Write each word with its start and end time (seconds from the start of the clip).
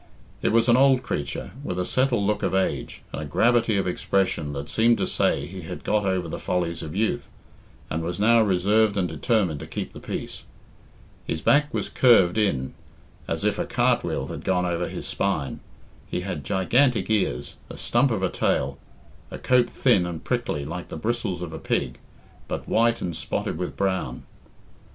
It 0.41 0.51
was 0.51 0.67
an 0.67 0.75
old 0.75 1.03
creature, 1.03 1.51
with 1.63 1.77
a 1.77 1.85
settled 1.85 2.23
look 2.25 2.41
of 2.41 2.55
age, 2.55 3.03
and 3.13 3.21
a 3.21 3.25
gravity 3.25 3.77
of 3.77 3.85
expression 3.85 4.51
that 4.53 4.67
seemed 4.67 4.97
to 4.97 5.05
say 5.05 5.45
he 5.45 5.61
had 5.61 5.83
got 5.83 6.05
over 6.07 6.27
the 6.27 6.39
follies 6.39 6.81
of 6.81 6.95
youth, 6.95 7.29
and 7.87 8.01
was 8.01 8.19
now 8.19 8.41
reserved 8.41 8.97
and 8.97 9.07
determined 9.07 9.59
to 9.59 9.67
keep 9.67 9.91
the 9.93 9.99
peace. 9.99 10.41
His 11.27 11.39
back 11.39 11.71
was 11.71 11.87
curved 11.87 12.39
in 12.39 12.73
as 13.27 13.45
if 13.45 13.59
a 13.59 13.65
cart 13.67 14.03
wheel 14.03 14.25
had 14.29 14.43
gone 14.43 14.65
over 14.65 14.89
his 14.89 15.05
spine, 15.07 15.59
he 16.09 16.21
had 16.21 16.43
gigantic 16.43 17.07
ears, 17.11 17.57
a 17.69 17.77
stump 17.77 18.09
of 18.09 18.23
a 18.23 18.29
tail, 18.31 18.79
a 19.29 19.37
coat 19.37 19.69
thin 19.69 20.07
and 20.07 20.23
prickly 20.23 20.65
like 20.65 20.87
the 20.87 20.97
bristles 20.97 21.43
of 21.43 21.53
a 21.53 21.59
pig, 21.59 21.99
but 22.47 22.67
white 22.67 23.01
and 23.03 23.15
spotted 23.15 23.59
with 23.59 23.77
brown. 23.77 24.23